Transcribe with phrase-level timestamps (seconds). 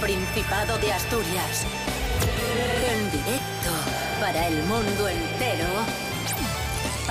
[0.00, 1.66] Principado de Asturias.
[2.88, 3.70] En directo
[4.20, 5.66] para el mundo entero.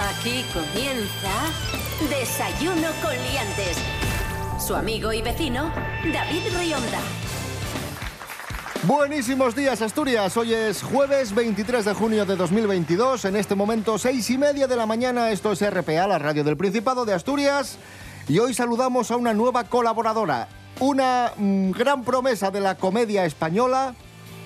[0.09, 1.51] Aquí comienza
[2.09, 3.77] Desayuno con Liantes.
[4.65, 5.69] Su amigo y vecino,
[6.14, 7.00] David Rionda.
[8.83, 10.37] Buenísimos días, Asturias.
[10.37, 13.25] Hoy es jueves 23 de junio de 2022.
[13.25, 15.31] En este momento, seis y media de la mañana.
[15.31, 17.78] Esto es RPA, la radio del Principado de Asturias.
[18.29, 20.47] Y hoy saludamos a una nueva colaboradora.
[20.79, 23.95] Una mm, gran promesa de la comedia española,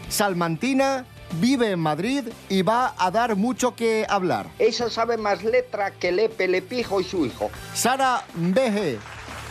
[0.08, 1.06] salmantina,
[1.40, 4.48] vive en Madrid y va a dar mucho que hablar.
[4.58, 7.52] Esa sabe más letra que Lepe, Lepijo y su hijo.
[7.74, 8.98] Sara Beje,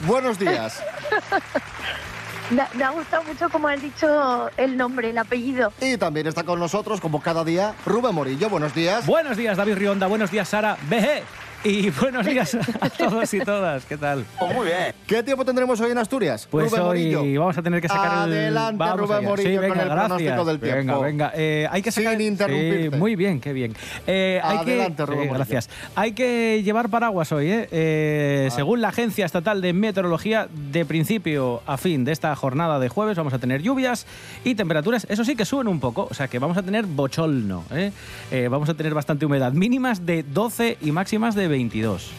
[0.06, 0.82] buenos días.
[2.50, 5.72] Me, me ha gustado mucho como has dicho el nombre, el apellido.
[5.80, 8.48] Y también está con nosotros, como cada día, Rubén Morillo.
[8.48, 9.06] Buenos días.
[9.06, 10.08] Buenos días, David Rionda.
[10.08, 11.22] Buenos días, Sara BG.
[11.62, 13.84] Y buenos días a todos y todas.
[13.84, 14.24] ¿Qué tal?
[14.54, 14.94] muy bien.
[15.06, 16.48] ¿Qué tiempo tendremos hoy en Asturias?
[16.50, 17.40] Pues Rubén hoy Morillo.
[17.40, 18.34] vamos a tener que sacar el...
[18.34, 19.28] Adelante, Vamos Rubén allá.
[19.28, 19.94] Morillo, Sí, con el gracias.
[20.06, 20.78] pronóstico del tiempo.
[20.78, 21.32] Venga, venga.
[21.34, 22.16] Eh, hay que sacar...
[22.16, 22.90] Sin interrumpirte.
[22.90, 23.74] Sí, muy bien, qué bien.
[24.06, 25.06] Eh, hay Adelante, que...
[25.06, 25.68] Rubén eh, gracias.
[25.96, 27.68] Hay que llevar paraguas hoy, ¿eh?
[27.70, 32.88] Eh, Según la Agencia Estatal de Meteorología, de principio a fin de esta jornada de
[32.88, 34.06] jueves vamos a tener lluvias
[34.44, 37.64] y temperaturas, eso sí que suben un poco, o sea que vamos a tener bochorno,
[37.70, 37.92] ¿eh?
[38.30, 42.10] Eh, vamos a tener bastante humedad, mínimas de 12 y máximas de 22.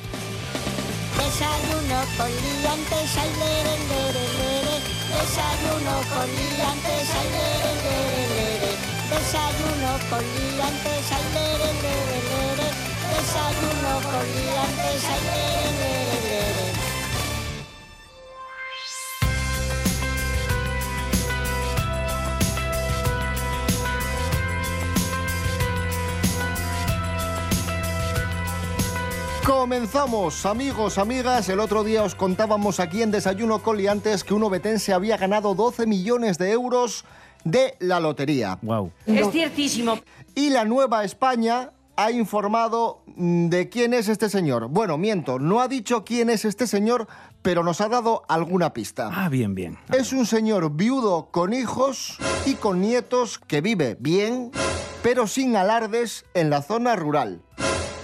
[1.17, 4.75] Desayuno con liantes, ay, lere, lere, lere.
[5.15, 8.71] Desayuno con liantes, ay, lere, lere, lere.
[9.11, 12.67] Desayuno con liantes, ay, lere, lere, lere.
[13.13, 16.00] Desayuno con liantes, ay, lere, lere.
[29.61, 31.47] Comenzamos, amigos, amigas.
[31.47, 35.85] El otro día os contábamos aquí en Desayuno Coliantes que un obetense había ganado 12
[35.85, 37.05] millones de euros
[37.43, 38.57] de la lotería.
[38.63, 38.91] Wow.
[39.05, 39.99] Es ciertísimo.
[40.33, 44.67] Y la Nueva España ha informado mm, de quién es este señor.
[44.67, 47.07] Bueno, miento, no ha dicho quién es este señor,
[47.43, 49.11] pero nos ha dado alguna pista.
[49.13, 49.77] Ah, bien, bien.
[49.95, 52.17] Es un señor viudo con hijos
[52.47, 54.49] y con nietos que vive bien,
[55.03, 57.43] pero sin alardes en la zona rural.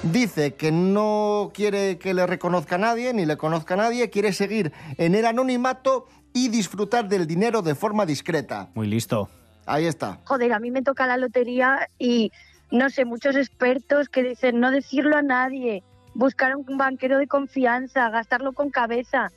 [0.03, 5.15] Dice que no quiere que le reconozca nadie, ni le conozca nadie, quiere seguir en
[5.15, 8.69] el anonimato y disfrutar del dinero de forma discreta.
[8.75, 9.29] Muy listo.
[9.65, 10.19] Ahí está.
[10.23, 12.31] Joder, a mí me toca la lotería y
[12.71, 15.83] no sé, muchos expertos que dicen no decirlo a nadie,
[16.13, 19.31] buscar un banquero de confianza, gastarlo con cabeza.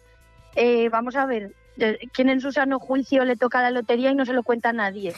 [0.56, 4.14] Eh, vamos a ver, eh, ¿quién en su sano juicio le toca la lotería y
[4.14, 5.14] no se lo cuenta a nadie?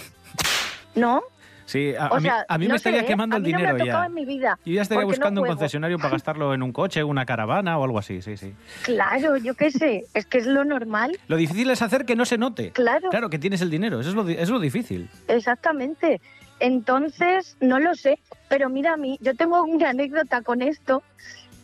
[0.95, 1.23] ¿No?
[1.65, 3.09] Sí, a, O a mí, sea, a mí no me estaría sé, ¿eh?
[3.09, 4.07] quemando A el no dinero ya.
[4.07, 7.03] en mi vida, Yo ya estaría no buscando un concesionario para gastarlo en un coche,
[7.05, 8.53] una caravana o algo así, sí, sí.
[8.83, 11.19] Claro, yo qué sé, es que es lo normal.
[11.29, 12.71] Lo difícil es hacer que no se note.
[12.73, 13.11] Claro.
[13.11, 15.09] Claro, que tienes el dinero, eso es lo, es lo difícil.
[15.29, 16.21] Exactamente.
[16.61, 18.19] Entonces, no lo sé,
[18.49, 21.03] pero mira a mí, yo tengo una anécdota con esto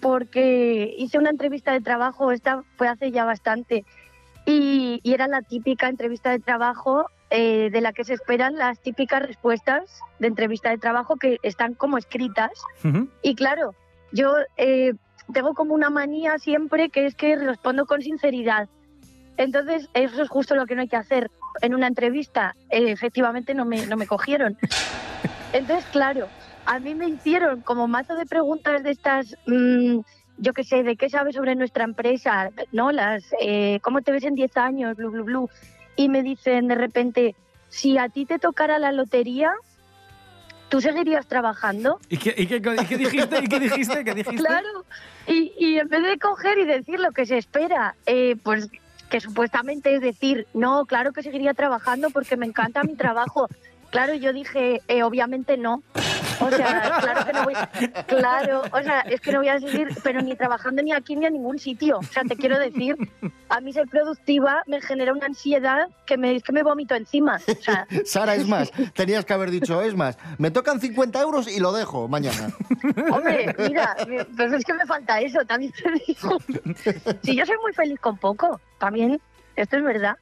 [0.00, 3.84] porque hice una entrevista de trabajo, esta fue hace ya bastante,
[4.46, 8.80] y, y era la típica entrevista de trabajo eh, de la que se esperan las
[8.80, 12.50] típicas respuestas de entrevista de trabajo que están como escritas.
[13.22, 13.74] Y claro,
[14.12, 14.94] yo eh,
[15.32, 18.68] tengo como una manía siempre que es que respondo con sinceridad.
[19.36, 21.30] Entonces, eso es justo lo que no hay que hacer.
[21.60, 24.56] En una entrevista, eh, efectivamente, no me, no me cogieron.
[25.52, 26.28] Entonces, claro,
[26.66, 30.00] a mí me hicieron como mazo de preguntas de estas, mm,
[30.38, 32.90] yo qué sé, de qué sabes sobre nuestra empresa, ¿no?
[32.90, 34.96] Las, eh, ¿cómo te ves en 10 años?
[34.96, 35.50] Blu, blu, blu.
[35.98, 37.34] Y me dicen de repente,
[37.68, 39.52] si a ti te tocara la lotería,
[40.68, 41.98] ¿tú seguirías trabajando?
[42.08, 43.38] ¿Y qué, y qué- y qué dijiste?
[43.42, 44.04] ¿Y qué dijiste?
[44.04, 44.36] ¿Qué dijiste?
[44.36, 44.84] Claro,
[45.26, 48.68] y, y en vez de coger y decir lo que se espera, eh, pues
[49.10, 53.48] que supuestamente es decir, no, claro que seguiría trabajando porque me encanta mi trabajo.
[53.90, 55.82] Claro, yo dije, eh, obviamente no.
[56.40, 57.54] O sea, claro que no voy,
[58.06, 61.26] claro, o sea, es que no voy a seguir, pero ni trabajando ni aquí ni
[61.26, 61.98] a ningún sitio.
[61.98, 62.96] O sea, te quiero decir,
[63.48, 67.38] a mí ser productiva me genera una ansiedad que me, es que me vomito encima.
[67.48, 71.48] O sea, Sara, es más, tenías que haber dicho, es más, me tocan 50 euros
[71.48, 72.50] y lo dejo mañana.
[73.10, 76.38] Hombre, mira, me- pues es que me falta eso, también te digo.
[77.22, 79.20] Si yo soy muy feliz con poco, también,
[79.56, 80.16] esto es verdad.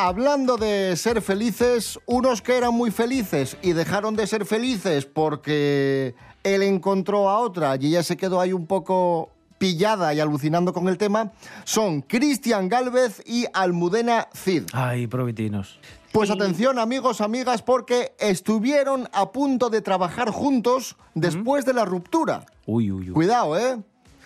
[0.00, 6.14] Hablando de ser felices, unos que eran muy felices y dejaron de ser felices porque
[6.44, 10.86] él encontró a otra y ella se quedó ahí un poco pillada y alucinando con
[10.86, 11.32] el tema,
[11.64, 14.66] son Cristian Galvez y Almudena Cid.
[14.72, 15.80] Ay, provitinos.
[16.12, 22.46] Pues atención amigos, amigas, porque estuvieron a punto de trabajar juntos después de la ruptura.
[22.66, 23.14] Uy, uy, uy.
[23.14, 23.82] Cuidado, ¿eh?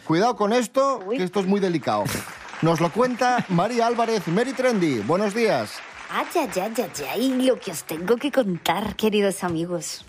[0.07, 1.17] Cuidado con esto, Uy.
[1.17, 2.05] que esto es muy delicado.
[2.63, 5.01] Nos lo cuenta María Álvarez Mary Trendy.
[5.01, 5.81] Buenos días.
[6.09, 10.05] Ay, ay, ay, ay, lo que os tengo que contar, queridos amigos.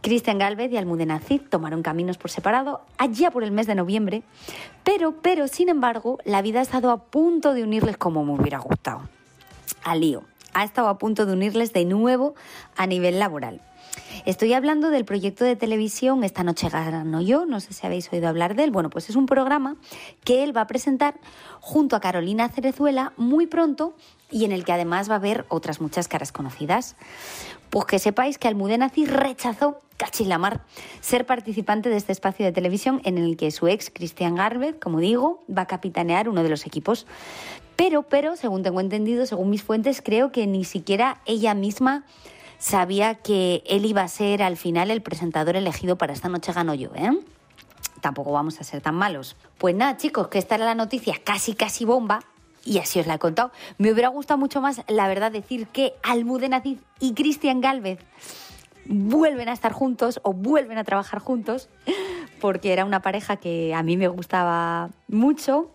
[0.00, 4.22] Cristian Galvez y Almudena Cid tomaron caminos por separado allá por el mes de noviembre,
[4.84, 8.58] pero, pero, sin embargo, la vida ha estado a punto de unirles como me hubiera
[8.58, 9.02] gustado.
[9.84, 10.24] Al lío,
[10.54, 12.34] ha estado a punto de unirles de nuevo
[12.74, 13.60] a nivel laboral.
[14.24, 18.28] Estoy hablando del proyecto de televisión Esta noche gano yo, no sé si habéis oído
[18.28, 18.70] hablar de él.
[18.70, 19.74] Bueno, pues es un programa
[20.22, 21.18] que él va a presentar
[21.60, 23.96] junto a Carolina Cerezuela muy pronto
[24.30, 26.94] y en el que además va a haber otras muchas caras conocidas.
[27.70, 30.62] Pues que sepáis que Almudena Cid rechazó, cachilamar,
[31.00, 35.00] ser participante de este espacio de televisión en el que su ex Cristian Garbet, como
[35.00, 37.06] digo, va a capitanear uno de los equipos.
[37.74, 42.04] Pero, pero, según tengo entendido, según mis fuentes, creo que ni siquiera ella misma
[42.62, 46.74] sabía que él iba a ser al final el presentador elegido para esta noche gano
[46.74, 47.10] yo, ¿eh?
[48.00, 49.36] Tampoco vamos a ser tan malos.
[49.58, 52.20] Pues nada, chicos, que esta era la noticia casi, casi bomba.
[52.64, 53.50] Y así os la he contado.
[53.78, 57.98] Me hubiera gustado mucho más, la verdad, decir que Almudena Cid y Cristian Galvez
[58.86, 61.68] vuelven a estar juntos o vuelven a trabajar juntos,
[62.40, 65.68] porque era una pareja que a mí me gustaba mucho.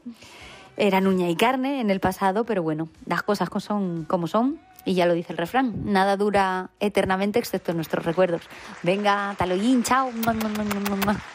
[0.77, 4.59] Eran uña y carne en el pasado, pero bueno, las cosas son como son.
[4.87, 8.43] Y ya lo dice el refrán, nada dura eternamente excepto nuestros recuerdos.
[8.83, 10.09] Venga, taloyín, chao.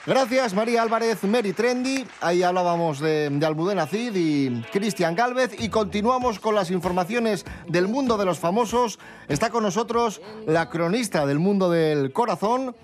[0.06, 2.06] Gracias, María Álvarez Mary Trendy.
[2.22, 5.54] Ahí hablábamos de, de Almudena Cid y Cristian Galvez.
[5.58, 8.98] Y continuamos con las informaciones del mundo de los famosos.
[9.28, 12.74] Está con nosotros la cronista del mundo del corazón,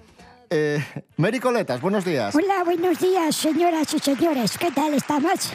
[0.51, 0.85] eh,
[1.17, 1.81] Mary Coletas.
[1.81, 2.35] Buenos días.
[2.35, 4.59] Hola, buenos días, señoras y señores.
[4.59, 5.51] ¿Qué tal estamos?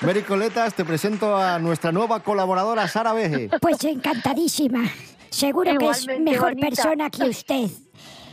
[0.00, 3.50] Mary Coletas, te presento a nuestra nueva colaboradora, Sara Beje.
[3.60, 4.84] Pues encantadísima.
[5.30, 6.68] Seguro que es mejor bonita.
[6.68, 7.68] persona que usted.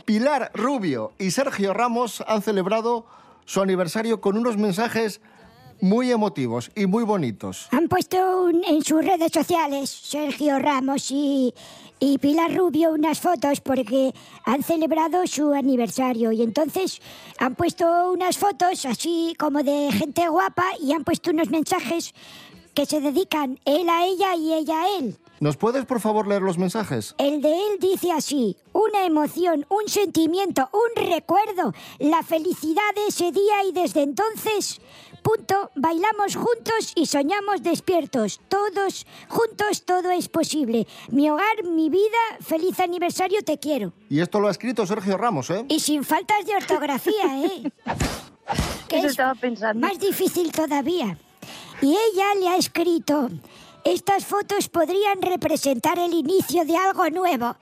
[0.04, 3.06] Pilar Rubio y Sergio Ramos han celebrado
[3.44, 5.20] su aniversario con unos mensajes
[5.80, 7.68] muy emotivos y muy bonitos.
[7.72, 11.52] Han puesto un- en sus redes sociales, Sergio Ramos y,
[11.98, 14.12] y Pilar Rubio, unas fotos porque
[14.44, 16.32] han celebrado su aniversario.
[16.32, 17.00] Y entonces
[17.38, 22.14] han puesto unas fotos así como de gente guapa y han puesto unos mensajes
[22.74, 25.16] que se dedican él a ella y ella a él.
[25.40, 27.14] ¿Nos puedes, por favor, leer los mensajes?
[27.18, 33.32] El de él dice así, una emoción, un sentimiento, un recuerdo, la felicidad de ese
[33.32, 34.80] día y desde entonces,
[35.26, 40.86] punto, bailamos juntos y soñamos despiertos, todos juntos todo es posible.
[41.10, 43.92] Mi hogar, mi vida, feliz aniversario, te quiero.
[44.08, 45.64] Y esto lo ha escrito Sergio Ramos, ¿eh?
[45.68, 47.72] Y sin faltas de ortografía, ¿eh?
[48.88, 49.84] Que Eso es estaba pensando.
[49.84, 51.18] más difícil todavía.
[51.82, 53.28] Y ella le ha escrito,
[53.84, 57.56] estas fotos podrían representar el inicio de algo nuevo,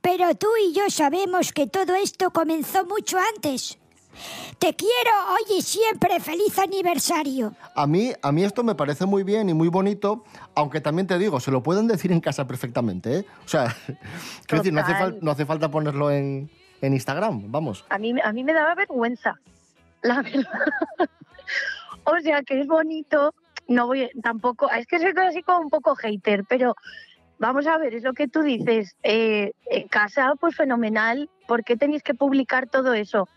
[0.00, 3.79] pero tú y yo sabemos que todo esto comenzó mucho antes.
[4.58, 7.54] Te quiero hoy y siempre, feliz aniversario.
[7.74, 10.24] A mí, a mí esto me parece muy bien y muy bonito,
[10.54, 13.24] aunque también te digo, se lo pueden decir en casa perfectamente, ¿eh?
[13.44, 13.74] O sea,
[14.46, 15.14] quiero decir, no hace, Total.
[15.14, 16.50] fal- no hace falta ponerlo en,
[16.82, 17.84] en Instagram, vamos.
[17.88, 19.34] A mí, a mí me daba vergüenza,
[20.02, 20.44] la verdad.
[22.04, 23.34] o sea, que es bonito.
[23.68, 26.74] No voy, tampoco, es que soy así como un poco hater, pero
[27.38, 28.96] vamos a ver, es lo que tú dices.
[29.04, 31.30] eh, en casa, pues fenomenal.
[31.46, 33.28] ¿Por qué tenéis que publicar todo eso?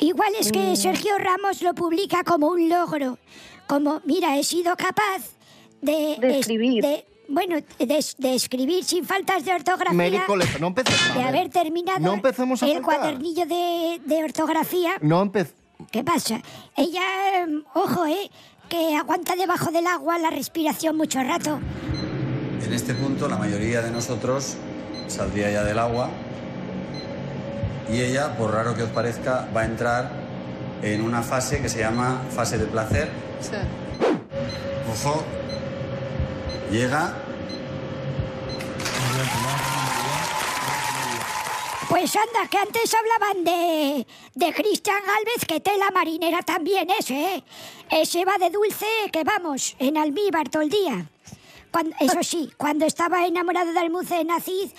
[0.00, 0.76] Igual es que Mm.
[0.76, 3.18] Sergio Ramos lo publica como un logro,
[3.66, 5.22] como, mira, he sido capaz
[5.82, 6.16] de...
[6.20, 6.82] De escribir.
[6.82, 9.92] de- bueno, de, de escribir sin faltas de ortografía.
[9.96, 11.14] Mary Coleta, no empecemos.
[11.14, 12.98] de haber terminado No empecemos a el faltar.
[12.98, 14.92] cuadernillo de, de ortografía.
[15.00, 15.60] No empecemos.
[15.92, 16.42] ¿Qué pasa?
[16.76, 17.02] Ella,
[17.42, 18.30] em, ojo, ¿eh?
[18.68, 21.60] Que aguanta debajo del agua la respiración mucho rato.
[22.64, 24.56] En este punto la mayoría de nosotros
[25.06, 26.10] saldría ya del agua
[27.92, 30.10] y ella, por raro que os parezca, va a entrar
[30.82, 33.10] en una fase que se llama fase de placer.
[34.92, 35.22] Ojo,
[36.70, 37.14] llega,
[41.88, 44.06] Pues anda, que antes hablaban de,
[44.36, 47.44] de Cristian Galvez, que tela marinera también ese, ¿eh?
[47.90, 51.06] Ese va de dulce, que vamos, en almíbar todo el día.
[51.72, 54.70] Cuando- eso sí, cuando estaba enamorado de Almucena Cid,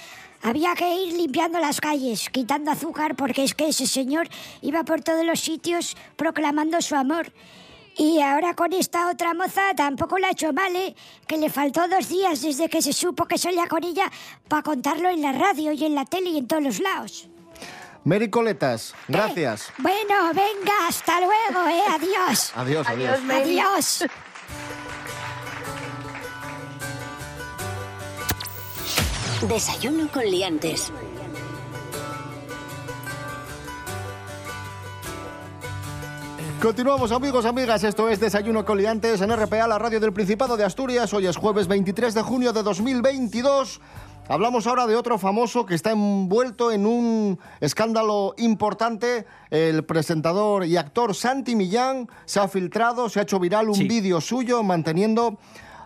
[0.41, 4.27] había que ir limpiando las calles, quitando azúcar, porque es que ese señor
[4.61, 7.31] iba por todos los sitios proclamando su amor.
[7.97, 10.95] Y ahora con esta otra moza tampoco la ha hecho mal, ¿eh?
[11.27, 14.09] Que le faltó dos días desde que se supo que salía con ella
[14.47, 17.27] para contarlo en la radio y en la tele y en todos los lados.
[18.03, 19.71] Mary Coletas, gracias.
[19.77, 21.83] Bueno, venga, hasta luego, ¿eh?
[21.89, 22.51] Adiós.
[22.55, 22.87] Adiós, adiós.
[22.87, 23.59] Adiós, Mary.
[23.59, 24.05] Adiós.
[29.47, 30.91] Desayuno con liantes.
[36.61, 41.11] Continuamos amigos, amigas, esto es Desayuno Coliantes en RPA, la radio del Principado de Asturias.
[41.13, 43.81] Hoy es jueves 23 de junio de 2022.
[44.29, 49.25] Hablamos ahora de otro famoso que está envuelto en un escándalo importante.
[49.49, 53.87] El presentador y actor Santi Millán se ha filtrado, se ha hecho viral un Sí.
[53.87, 55.39] vídeo suyo manteniendo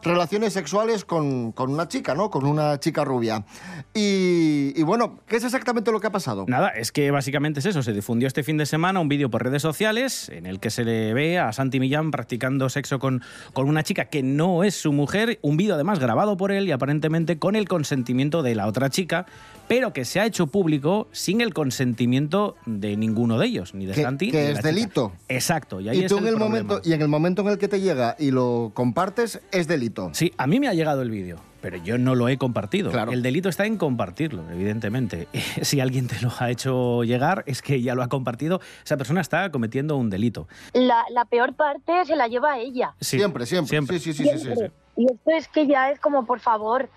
[0.06, 2.30] relaciones sexuales con, con una chica, ¿no?
[2.30, 3.46] Con una chica rubia.
[3.94, 6.46] Y, y bueno, ¿qué es exactamente lo que ha pasado?
[6.48, 7.84] Nada, es que básicamente es eso.
[7.84, 10.84] Se difundió este fin de semana un vídeo por redes sociales en el que se
[10.84, 13.22] le ve a Santi Millán practicando sexo con,
[13.54, 15.40] con una chica que no es su mujer.
[15.42, 19.26] Un vídeo además grabado por él y aparentemente con el consentimiento de la otra chica,
[19.68, 23.94] pero que se ha hecho público sin el consentimiento de ninguno de ellos, ni de
[23.94, 24.32] Que- Santi.
[24.32, 24.70] que ni de es la chica.
[24.74, 25.12] delito.
[25.30, 25.80] Exacto.
[25.80, 26.64] Y ahí Y es tú en el problema.
[26.64, 29.95] momento y en el momento en el que te llega y lo compartes es delito.
[30.14, 32.92] Sí, a mí me ha llegado el vídeo, pero yo no lo he compartido.
[32.92, 33.12] Claro.
[33.12, 35.28] El delito está en compartirlo, evidentemente.
[35.62, 38.62] Si alguien te lo ha hecho llegar, es que ya lo ha compartido.
[38.84, 40.48] Esa persona está cometiendo un delito.
[40.74, 42.94] La, la peor parte se la lleva ella.
[43.00, 44.00] Sí, siempre, siempre, siempre.
[44.00, 44.68] Sí, sí, sí, sí, sí, Siempre.
[44.68, 44.74] sí.
[44.98, 46.90] Y esto es que ya es como, por favor,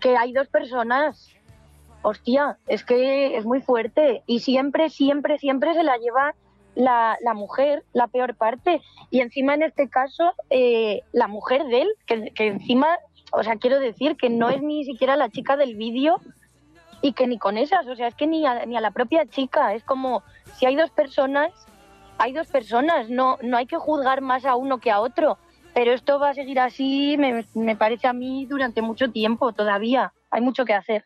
[0.00, 1.30] que hay dos personas.
[2.02, 4.22] Hostia, es que es muy fuerte.
[4.26, 6.34] Y siempre, siempre, siempre se la lleva
[6.80, 8.80] la, la mujer, la peor parte.
[9.10, 12.98] Y encima, en este caso, eh, la mujer de él, que, que encima,
[13.32, 16.20] o sea, quiero decir que no es ni siquiera la chica del vídeo
[17.02, 19.26] y que ni con esas, o sea, es que ni a, ni a la propia
[19.26, 19.74] chica.
[19.74, 20.22] Es como,
[20.56, 21.52] si hay dos personas,
[22.18, 25.38] hay dos personas, no, no hay que juzgar más a uno que a otro.
[25.72, 30.12] Pero esto va a seguir así, me, me parece a mí, durante mucho tiempo todavía.
[30.30, 31.04] Hay mucho que hacer.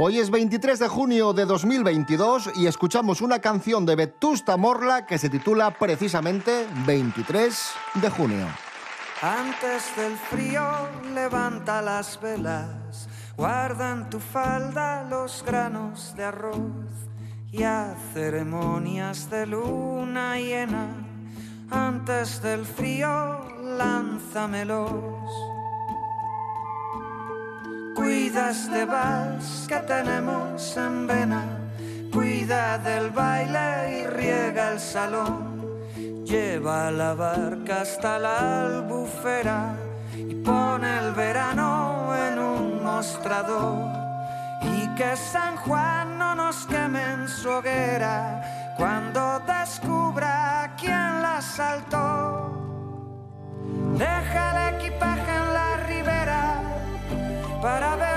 [0.00, 5.18] Hoy es 23 de junio de 2022 y escuchamos una canción de Vetusta Morla que
[5.18, 8.46] se titula precisamente 23 de junio.
[9.20, 10.62] Antes del frío
[11.12, 17.08] levanta las velas, guarda en tu falda los granos de arroz
[17.50, 20.94] y a ceremonias de luna llena.
[21.72, 23.40] Antes del frío
[23.76, 25.47] lánzamelos.
[28.46, 31.44] Este vals que tenemos en vena,
[32.12, 35.66] cuida del baile y riega el salón.
[36.24, 39.74] Lleva la barca hasta la albufera
[40.14, 43.84] y pone el verano en un mostrador.
[44.62, 52.54] Y que San Juan no nos queme en su hoguera cuando descubra quién la saltó.
[53.98, 56.62] Deja el equipaje en la ribera
[57.60, 58.07] para verte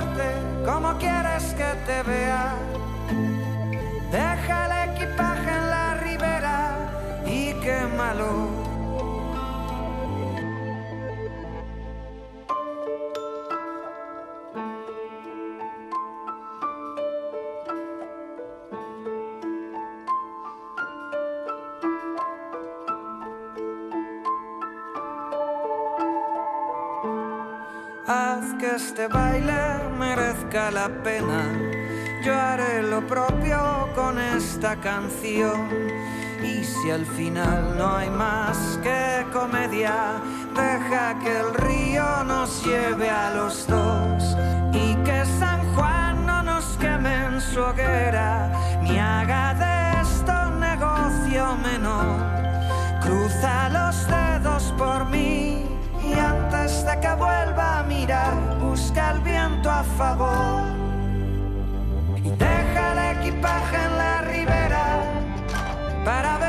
[0.92, 2.56] como quieres que te vea.
[4.12, 8.61] Deja el equipaje en la ribera y quémalo.
[28.62, 31.42] Que este baile merezca la pena.
[32.24, 35.68] Yo haré lo propio con esta canción.
[36.44, 40.22] Y si al final no hay más que comedia,
[40.56, 44.38] deja que el río nos lleve a los dos.
[44.72, 48.52] Y que San Juan no nos queme en su hoguera,
[48.84, 50.34] ni haga de esto
[50.70, 52.20] negocio menor.
[53.02, 55.61] Cruza los dedos por mí
[56.86, 60.64] de que vuelva a mirar, busca el viento a favor.
[62.18, 64.86] Y deja el equipaje en la ribera
[66.06, 66.41] para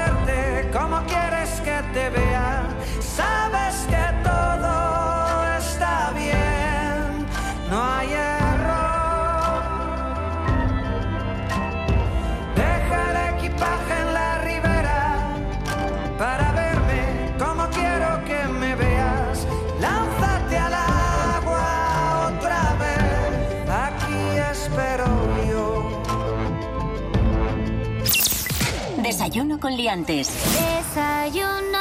[29.33, 30.29] Desayuno con liantes.
[30.29, 31.79] Desayuno.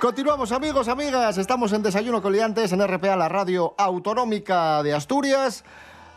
[0.00, 5.62] Continuamos amigos, amigas, estamos en Desayuno Coliantes en RPA, la radio autonómica de Asturias.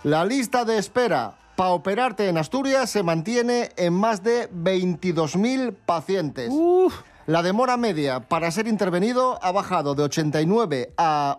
[0.01, 6.51] La lista de espera para operarte en Asturias se mantiene en más de 22.000 pacientes.
[7.27, 11.37] La demora media para ser intervenido ha bajado de 89 a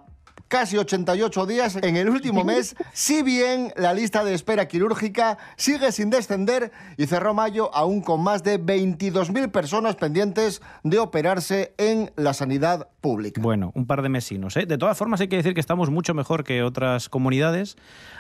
[0.52, 5.90] casi 88 días en el último mes, si bien la lista de espera quirúrgica sigue
[5.92, 12.12] sin descender y cerró mayo aún con más de 22.000 personas pendientes de operarse en
[12.16, 13.40] la sanidad pública.
[13.40, 14.54] Bueno, un par de mesinos.
[14.58, 14.66] ¿eh?
[14.66, 17.76] De todas formas, hay que decir que estamos mucho mejor que otras comunidades.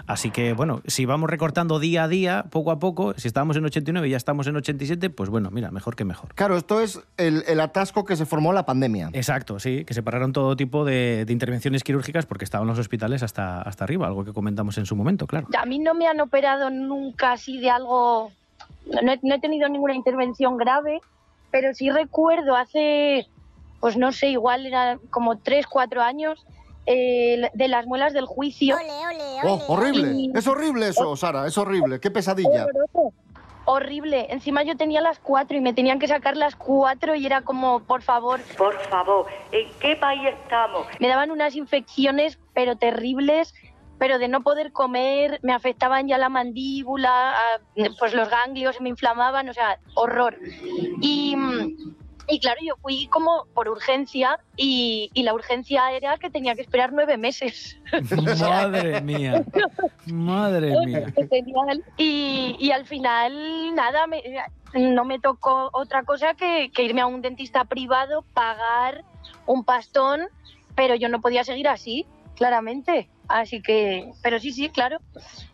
[0.06, 3.66] Así que, bueno, si vamos recortando día a día, poco a poco, si estábamos en
[3.66, 6.34] 89 y ya estamos en 87, pues bueno, mira, mejor que mejor.
[6.34, 9.10] Claro, esto es el, el atasco que se formó la pandemia.
[9.12, 13.22] Exacto, sí, que se pararon todo tipo de, de intervenciones quirúrgicas porque estaban los hospitales
[13.22, 15.46] hasta, hasta arriba, algo que comentamos en su momento, claro.
[15.58, 18.30] A mí no me han operado nunca así de algo,
[19.02, 21.00] no he, no he tenido ninguna intervención grave,
[21.50, 23.26] pero sí recuerdo hace,
[23.80, 26.44] pues no sé, igual era como tres, cuatro años,
[26.86, 28.76] eh, de las muelas del juicio.
[29.44, 30.12] Oh, horrible.
[30.14, 32.00] Y- Es horrible eso, Sara, es horrible.
[32.00, 32.66] Qué pesadilla.
[33.64, 34.26] Horrible.
[34.30, 37.84] Encima yo tenía las cuatro y me tenían que sacar las cuatro y era como,
[37.84, 38.40] por favor.
[38.56, 40.86] Por favor, ¿en qué país estamos?
[40.98, 43.54] Me daban unas infecciones, pero terribles,
[43.98, 47.60] pero de no poder comer, me afectaban ya la mandíbula, ah,
[47.98, 50.36] pues los ganglios se me inflamaban, o sea, horror.
[51.00, 51.94] Y, mm,
[52.28, 56.62] y claro, yo fui como por urgencia y, y la urgencia era que tenía que
[56.62, 57.76] esperar nueve meses.
[58.40, 59.44] Madre mía,
[60.06, 61.12] madre mía.
[61.30, 61.84] Genial.
[61.96, 64.22] Y, y al final, nada, me-
[64.74, 69.04] no me tocó otra cosa que, que irme a un dentista privado, pagar
[69.46, 70.22] un pastón,
[70.74, 73.10] pero yo no podía seguir así, claramente.
[73.28, 74.98] Así que, pero sí, sí, claro.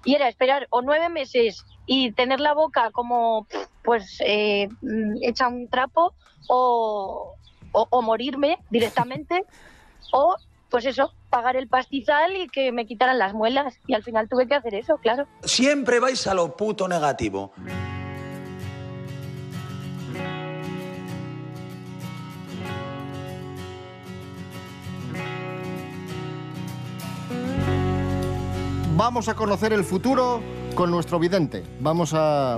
[0.05, 3.49] Y era esperar o nueve meses y tener la boca como,
[3.83, 6.13] pues, eh, mm, hecha un trapo
[6.49, 7.35] o,
[7.73, 9.45] o- o morirme directamente
[10.13, 10.37] o,
[10.71, 13.75] pues eso, pagar el pastizal y que me quitaran las muelas.
[13.87, 15.27] Y al final tuve que hacer eso, claro.
[15.43, 17.53] Siempre vais a lo puto negativo.
[28.97, 30.41] Vamos a conocer el futuro
[30.79, 31.65] con nuestro vidente.
[31.81, 32.57] Vamos a.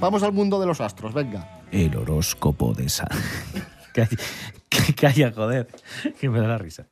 [0.00, 1.62] Vamos al mundo de los astros, venga.
[1.70, 3.06] El horóscopo de San.
[3.94, 4.18] calla,
[4.96, 5.68] calla, joder,
[6.18, 6.88] que me da la risa.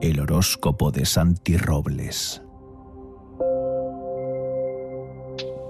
[0.00, 2.40] El horóscopo de Santi Robles.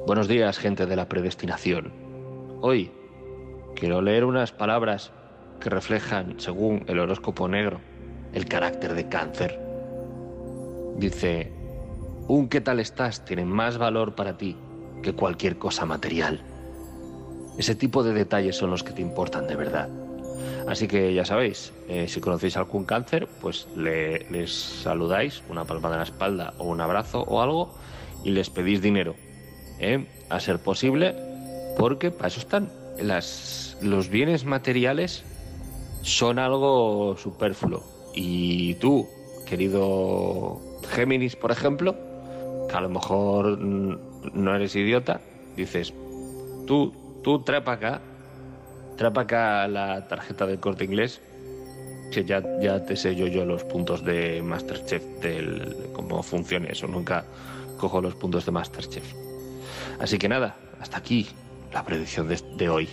[0.07, 1.95] Buenos días, gente de la predestinación.
[2.61, 2.93] Hoy
[3.75, 5.13] quiero leer unas palabras
[5.61, 7.81] que reflejan, según el horóscopo negro,
[8.35, 9.59] el carácter de cáncer.
[10.99, 11.60] Dice,
[12.29, 14.57] un qué tal estás tiene más valor para ti
[15.03, 16.41] que cualquier cosa material.
[17.59, 19.89] Ese tipo de detalles son los que te importan de verdad.
[20.67, 25.97] Así que ya sabéis, eh, si conocéis algún cáncer, pues le- les saludáis, una palmada
[25.97, 27.75] en la espalda o un abrazo o algo,
[28.25, 29.17] y les pedís dinero.
[29.79, 30.07] ¿eh?
[30.29, 31.15] A ser posible,
[31.79, 32.71] porque para eso están.
[33.01, 35.25] Las, los bienes materiales
[36.03, 37.83] son algo superfluo.
[38.15, 39.09] Y tú,
[39.47, 41.97] querido Géminis, por ejemplo,
[42.77, 45.21] a lo mejor no eres idiota,
[45.57, 45.93] dices,
[46.67, 48.01] tú, tú trae para acá,
[48.97, 51.21] trae para acá la tarjeta del corte inglés,
[52.13, 56.87] que ya, ya te sé yo, los puntos de Masterchef, del, de cómo funciona eso,
[56.87, 57.25] nunca
[57.79, 59.15] cojo los puntos de Masterchef.
[60.01, 61.29] Así que nada, hasta aquí
[61.73, 62.89] la predicción de, de hoy.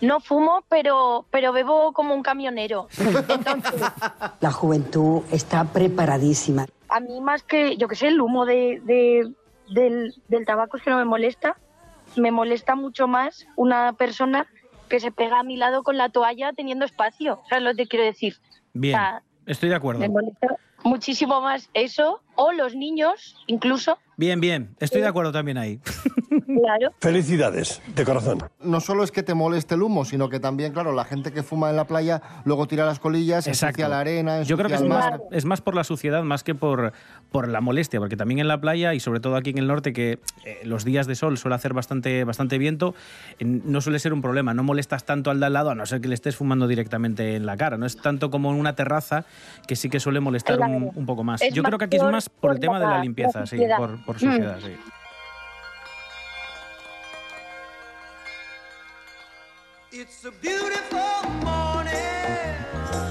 [0.00, 2.88] No fumo, pero, pero bebo como un camionero.
[4.40, 6.66] La juventud está preparadísima.
[6.88, 9.32] A mí más que, yo que sé, el humo de, de-
[9.68, 11.56] del, del tabaco es que no me molesta.
[12.16, 14.46] Me molesta mucho más una persona
[14.88, 17.40] que se pega a mi lado con la toalla teniendo espacio.
[17.48, 18.36] ¿Sabes lo que quiero decir?
[18.74, 20.00] Bien, O sea, estoy de acuerdo.
[20.00, 23.98] me molesta muchísimo más eso, o los niños, incluso.
[24.18, 25.80] Bien, bien, estoy de acuerdo también ahí.
[26.46, 26.92] Claro.
[27.00, 28.38] Felicidades, de corazón.
[28.60, 31.42] No solo es que te moleste el humo, sino que también, claro, la gente que
[31.42, 34.82] fuma en la playa luego tira las colillas, ensucia la arena, Yo creo que es
[34.82, 36.92] más, es más por la suciedad más que por,
[37.32, 39.92] por la molestia, porque también en la playa y sobre todo aquí en el norte,
[39.92, 42.94] que eh, los días de sol suele hacer bastante, bastante viento,
[43.38, 44.54] eh, no suele ser un problema.
[44.54, 47.34] No molestas tanto al de al lado, a no ser que le estés fumando directamente
[47.34, 47.76] en la cara.
[47.76, 49.24] No es tanto como en una terraza,
[49.66, 50.92] que sí que suele molestar un, Claro.
[50.94, 51.42] un poco más.
[51.42, 53.46] Es Yo más creo que aquí es por- más por el tema de la- limpieza,
[53.46, 54.18] sí, por, por Mm.
[54.20, 54.76] suciedad, sí.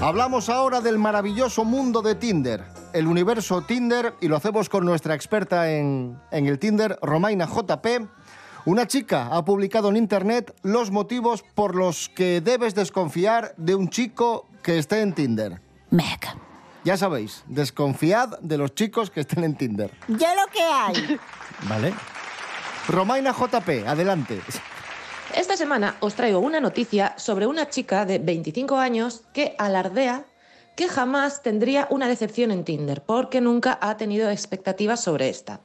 [0.00, 5.14] Hablamos ahora del maravilloso mundo de Tinder, el universo Tinder, y lo hacemos con nuestra
[5.14, 8.06] experta en, en el Tinder, Romaina JP.
[8.66, 13.88] Una chica ha publicado en internet los motivos por los que debes desconfiar de un
[13.88, 15.60] chico que esté en Tinder.
[15.90, 16.20] Meg.
[16.86, 19.90] Ya sabéis, desconfiad de los chicos que estén en Tinder.
[20.06, 21.18] Ya lo que hay.
[21.68, 21.92] Vale.
[22.86, 24.40] Romaina JP, adelante.
[25.34, 30.26] Esta semana os traigo una noticia sobre una chica de 25 años que alardea
[30.76, 35.62] que jamás tendría una decepción en Tinder porque nunca ha tenido expectativas sobre esta.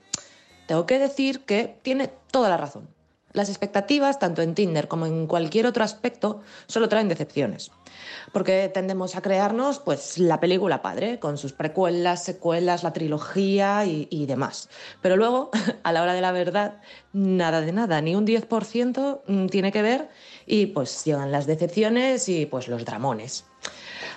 [0.66, 2.90] Tengo que decir que tiene toda la razón.
[3.34, 7.72] Las expectativas, tanto en Tinder como en cualquier otro aspecto, solo traen decepciones.
[8.34, 14.08] Porque tendemos a crearnos pues, la película padre, con sus precuelas, secuelas, la trilogía y,
[14.10, 14.70] y demás.
[15.02, 15.50] Pero luego,
[15.84, 16.82] a la hora de la verdad,
[17.14, 20.10] nada de nada, ni un 10% mm, tiene que ver
[20.46, 23.46] y pues llegan las decepciones y pues los dramones.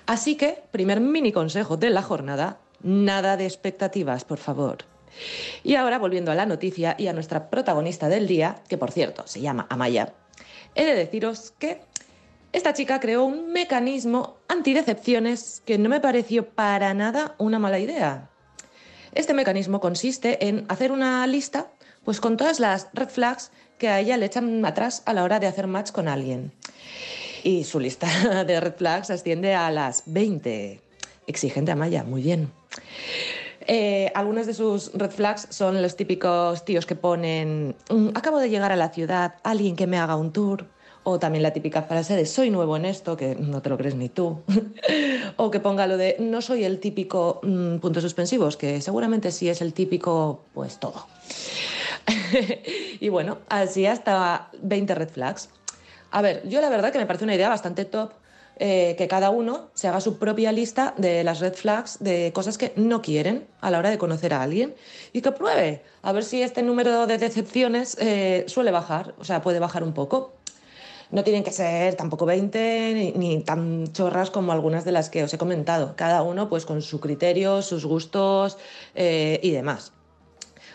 [0.06, 4.93] Así que, primer mini consejo de la jornada, nada de expectativas, por favor.
[5.62, 9.26] Y ahora, volviendo a la noticia y a nuestra protagonista del día, que por cierto
[9.26, 10.14] se llama Amaya,
[10.74, 11.80] he de deciros que
[12.52, 18.30] esta chica creó un mecanismo antidecepciones que no me pareció para nada una mala idea.
[19.12, 21.72] Este mecanismo consiste en hacer una lista
[22.04, 25.40] pues con todas las red flags que a ella le echan atrás a la hora
[25.40, 26.52] de hacer match con alguien.
[27.42, 30.80] Y su lista de red flags asciende a las 20.
[31.26, 32.52] Exigente Amaya, muy bien.
[33.66, 38.50] Eh, algunas de sus red flags son los típicos tíos que ponen "Mm, acabo de
[38.50, 40.66] llegar a la ciudad, alguien que me haga un tour.
[41.06, 43.94] O también la típica frase de soy nuevo en esto, que no te lo crees
[43.94, 44.42] ni tú.
[45.36, 49.48] o que ponga lo de no soy el típico mm, puntos suspensivos, que seguramente sí
[49.50, 51.06] es el típico pues todo.
[53.00, 55.50] y bueno, así hasta 20 red flags.
[56.10, 58.12] A ver, yo la verdad que me parece una idea bastante top
[58.58, 62.56] eh, que cada uno se haga su propia lista de las red flags de cosas
[62.56, 64.74] que no quieren a la hora de conocer a alguien
[65.12, 69.42] y que pruebe a ver si este número de decepciones eh, suele bajar, o sea,
[69.42, 70.34] puede bajar un poco.
[71.10, 75.24] No tienen que ser tampoco 20 ni, ni tan chorras como algunas de las que
[75.24, 75.94] os he comentado.
[75.96, 78.58] Cada uno pues con su criterio, sus gustos
[78.94, 79.93] eh, y demás.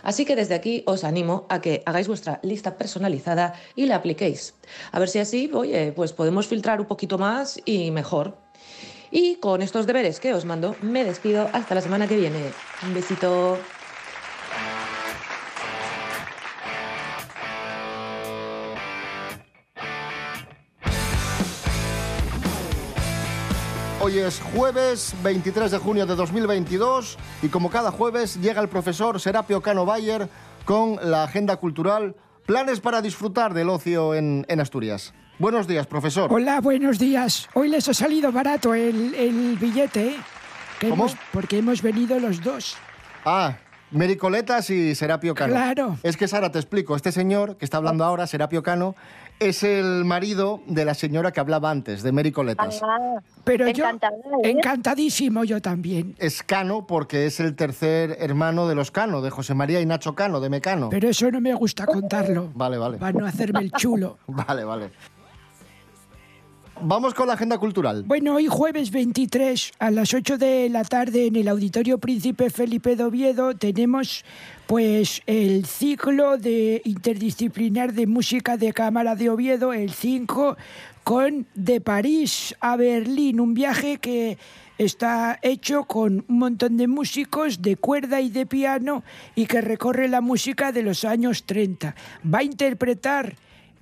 [0.04, 4.54] Así que desde aquí os animo a que hagáis vuestra lista personalizada y la apliquéis.
[4.92, 8.38] A ver si así, oye, pues podemos filtrar un poquito más y mejor.
[9.12, 12.52] Y con estos deberes que os mando, me despido hasta la semana que viene.
[12.84, 13.58] Un besito.
[24.10, 29.20] Hoy es jueves 23 de junio de 2022 y como cada jueves llega el profesor
[29.20, 30.28] Serapio Cano Bayer
[30.66, 32.16] con la agenda cultural
[32.48, 35.14] Planes para disfrutar del ocio en, en Asturias.
[35.38, 36.34] Buenos días, profesor.
[36.34, 37.48] Hola, buenos días.
[37.54, 40.16] Hoy les ha salido barato el, el billete, ¿eh?
[40.82, 40.94] ¿Cómo?
[41.06, 42.78] hemos- porque hemos venido los dos.
[43.26, 43.58] Ah,
[43.92, 45.54] Mericoletas y Serapio Cano.
[45.54, 45.98] Claro.
[46.02, 46.96] Es que, Sara, te explico.
[46.96, 48.96] Este señor que está hablando ahora, Serapio Cano,
[49.40, 52.82] es el marido de la señora que hablaba antes, de Mericoletas.
[52.84, 53.98] Ah, Pero yo, ¿eh?
[54.44, 56.16] encantadísimo yo también.
[56.20, 60.14] Es Cano porque es el tercer hermano de los Cano, de José María y Nacho
[60.14, 60.90] Cano, de Mecano.
[60.90, 62.52] Pero eso no me gusta contarlo.
[62.54, 62.98] Vale, vale.
[62.98, 64.18] Para no hacerme el chulo.
[64.28, 64.90] Vale, vale.
[66.82, 68.04] Vamos con la agenda cultural.
[68.06, 72.96] Bueno, hoy jueves 23 a las 8 de la tarde en el Auditorio Príncipe Felipe
[72.96, 74.24] de Oviedo tenemos
[74.66, 80.56] pues el ciclo de interdisciplinar de música de cámara de Oviedo, el 5
[81.04, 84.38] con de París a Berlín, un viaje que
[84.78, 89.04] está hecho con un montón de músicos de cuerda y de piano
[89.36, 91.94] y que recorre la música de los años 30.
[92.34, 93.36] Va a interpretar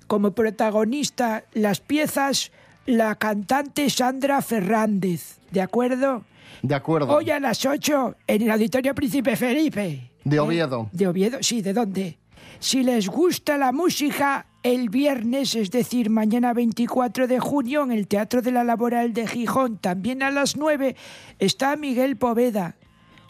[0.08, 2.50] como protagonista las piezas
[2.88, 6.24] la cantante Sandra Fernández, ¿de acuerdo?
[6.62, 7.14] De acuerdo.
[7.14, 10.10] Hoy a las 8 en el Auditorio Príncipe Felipe.
[10.24, 10.88] De Oviedo.
[10.92, 11.38] ¿De Oviedo?
[11.42, 12.18] Sí, ¿de dónde?
[12.60, 18.08] Si les gusta la música, el viernes, es decir, mañana 24 de junio, en el
[18.08, 20.96] Teatro de la Laboral de Gijón, también a las 9,
[21.38, 22.76] está Miguel Poveda.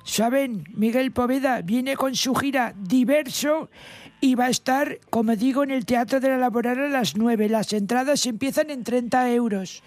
[0.08, 0.64] ¿Saben?
[0.74, 3.68] Miguel Poveda viene con su gira Diverso
[4.22, 7.50] y va a estar, como digo, en el Teatro de la Laboral a las 9.
[7.50, 9.82] Las entradas empiezan en 30 euros.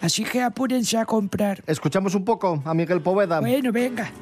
[0.00, 1.64] Así que apúrense a comprar.
[1.66, 3.40] Escuchamos un poco a Miguel Poveda.
[3.40, 4.12] Bueno, venga.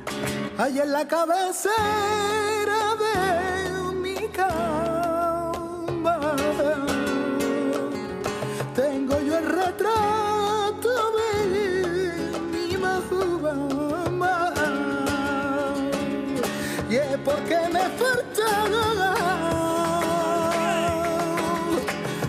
[0.56, 2.51] Ahí en la cabecera
[17.24, 18.48] porque me falta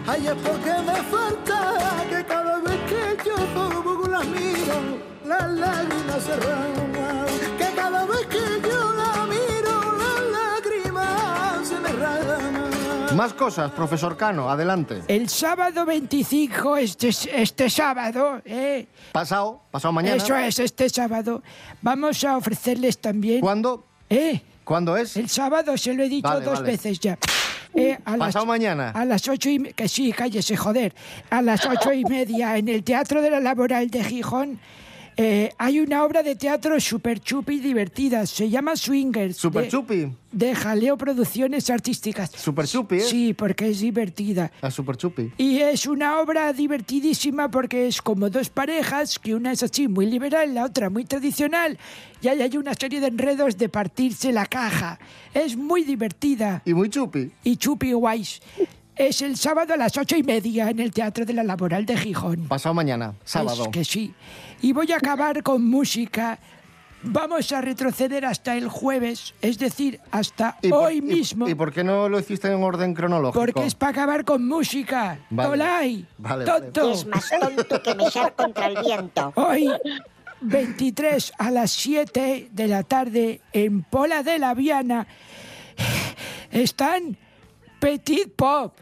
[0.07, 4.77] ay es porque me falta que cada vez que yo la miro
[5.25, 7.25] las lágrimas se derraman
[7.57, 14.17] que cada vez que yo la miro las lágrimas se me derraman Más cosas, profesor
[14.17, 15.03] Cano, adelante.
[15.07, 18.87] El sábado 25, este, este sábado, ¿eh?
[19.11, 20.15] Pasado, pasado mañana.
[20.15, 21.43] Eso es, este sábado.
[21.83, 23.41] Vamos a ofrecerles también.
[23.41, 23.85] ¿Cuándo?
[24.09, 24.41] ¿Eh?
[24.63, 25.17] ¿Cuándo es?
[25.17, 26.71] El sábado se lo he dicho Vale, dos vale.
[26.71, 27.17] veces ya.
[27.75, 28.91] Eh, a Pasado mañana.
[28.91, 29.59] A las ocho y...
[29.73, 30.93] Que sí, cállese, joder.
[31.29, 34.59] A las ocho y media en el Teatro de la Laboral de Gijón
[35.17, 38.25] eh, hay una obra de teatro super chupi divertida.
[38.25, 39.37] Se llama Swingers.
[39.37, 40.11] Super de- chupi.
[40.31, 42.31] De Jaleo Producciones Artísticas.
[42.31, 43.01] Super chupi, ¿eh?
[43.01, 44.51] Sí, porque es divertida.
[44.61, 45.31] La super chupi.
[45.37, 50.07] Y es una obra divertidísima porque es como dos parejas, que una es así muy
[50.07, 51.77] liberal, la otra muy tradicional,
[52.21, 54.97] y ahí hay una serie de enredos de partirse la caja.
[55.35, 56.63] Es muy divertida.
[56.65, 57.29] Y muy chupi.
[57.43, 58.41] Y chupi guays.
[58.95, 61.97] Es el sábado a las ocho y media en el Teatro de la Laboral de
[61.97, 62.47] Gijón.
[62.47, 63.63] Pasado mañana, sábado.
[63.63, 64.13] Es que sí.
[64.61, 66.37] Y voy a acabar con música.
[67.05, 71.49] Vamos a retroceder hasta el jueves, es decir, hasta ¿Y por- hoy y- mismo.
[71.49, 73.39] ¿Y por qué no lo hiciste en orden cronológico?
[73.41, 75.19] Porque es para acabar con música.
[75.29, 75.49] Vale.
[75.49, 76.05] Tolai.
[76.19, 76.61] Vale, vale.
[76.71, 76.91] tonto.
[76.93, 79.33] Es más tonto que mechar contra el viento.
[79.35, 79.69] Hoy,
[80.39, 85.05] 23 a las 7 de la tarde, en Pola de la Viana,
[86.51, 87.17] están
[87.83, 88.79] Petit Pop.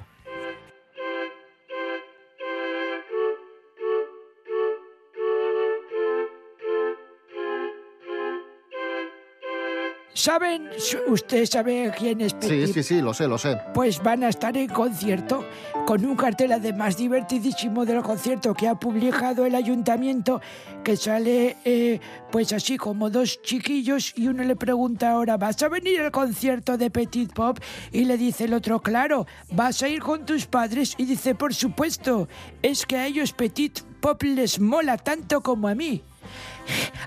[10.21, 10.69] ¿Saben?
[11.07, 13.57] ¿Usted sabe quién es Petit Sí, sí, sí, lo sé, lo sé.
[13.73, 15.43] pues van a estar en concierto
[15.87, 20.39] con un cartel además divertidísimo del concierto que ha publicado el ayuntamiento
[20.83, 21.99] que sale eh,
[22.31, 26.77] pues así como dos chiquillos y uno le pregunta ahora ¿vas a venir al concierto
[26.77, 27.57] de Petit Pop?
[27.91, 30.93] y le dice el otro claro ¿vas a ir con tus padres?
[30.99, 32.27] y dice por supuesto
[32.61, 36.03] es que a ellos Petit Pop les mola tanto como a mí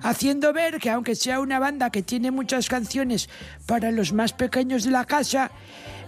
[0.03, 3.29] haciendo ver que aunque sea una banda que tiene muchas canciones
[3.67, 5.51] para los más pequeños de la casa,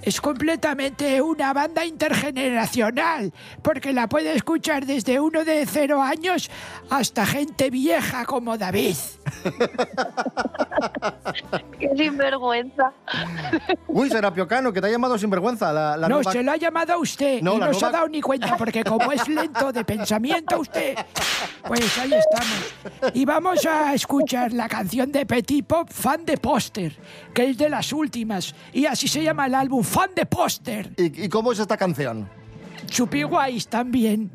[0.03, 6.51] es completamente una banda intergeneracional, porque la puede escuchar desde uno de cero años
[6.91, 8.97] hasta gente vieja como David.
[11.79, 12.93] Qué sinvergüenza.
[13.89, 15.73] Uy, Serapio Cano, que te ha llamado sinvergüenza.
[15.73, 17.89] La, la no, nueva- se lo ha llamado a usted No, y no se ha
[17.89, 20.97] nueva- dado ni cuenta, porque como es lento de pensamiento usted,
[21.67, 22.75] pues ahí estamos.
[23.15, 26.97] Y vamos a escuchar la canción de Petit Pop, Fan de Póster,
[27.35, 30.93] que es de las últimas, y así se llama el álbum, Fan de Póster.
[30.97, 32.29] ¿Y, y cómo es esta canción?
[32.87, 34.31] Chupi Guays también.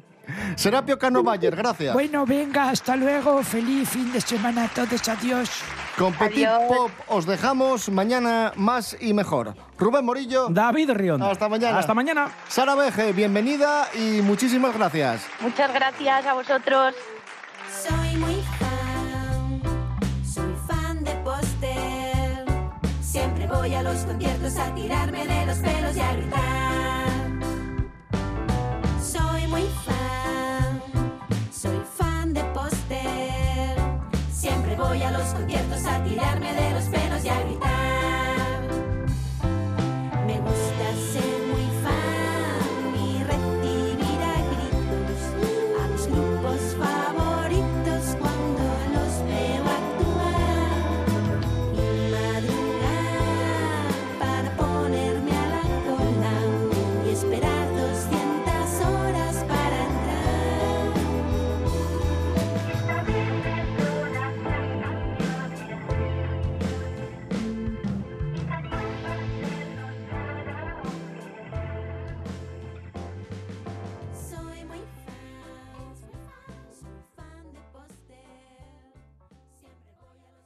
[0.56, 1.94] Serapio Cano Bayer, gracias.
[1.94, 5.50] Bueno, venga, hasta luego, feliz fin de semana a todos, adiós.
[5.98, 9.56] Con Petit Pop os dejamos mañana más y mejor.
[9.78, 10.48] Rubén Morillo.
[10.50, 11.32] David Rionda.
[11.32, 11.80] Hasta mañana.
[11.80, 12.32] Hasta mañana.
[12.48, 15.22] Sara Beje, bienvenida y muchísimas gracias.
[15.40, 16.96] Muchas gracias a vosotros.
[17.88, 19.62] Soy muy fan,
[20.24, 22.46] soy fan de póster.
[23.02, 26.81] Siempre voy los conciertos a tirarme de los pelos y a gritar.
[35.42, 37.81] Conciertos a tirarme de los pelos y a gritar.